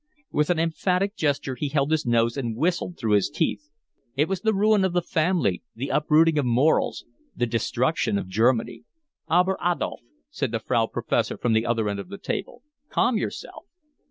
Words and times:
With 0.31 0.49
an 0.49 0.57
emphatic 0.57 1.15
gesture 1.15 1.53
he 1.53 1.67
held 1.69 1.91
his 1.91 2.07
nose 2.07 2.35
and 2.35 2.57
whistled 2.57 2.97
through 2.97 3.11
his 3.11 3.29
teeth. 3.29 3.69
It 4.15 4.27
was 4.27 4.41
the 4.41 4.51
ruin 4.51 4.83
of 4.83 4.93
the 4.93 5.01
family, 5.03 5.61
the 5.75 5.89
uprooting 5.89 6.39
of 6.39 6.45
morals, 6.45 7.05
the 7.35 7.45
destruction 7.45 8.17
of 8.17 8.27
Germany. 8.27 8.83
"Aber, 9.29 9.59
Adolf," 9.63 9.99
said 10.31 10.51
the 10.51 10.59
Frau 10.59 10.87
Professor 10.87 11.37
from 11.37 11.53
the 11.53 11.67
other 11.67 11.87
end 11.87 11.99
of 11.99 12.09
the 12.09 12.17
table. 12.17 12.63
"Calm 12.89 13.15
yourself." 13.15 13.65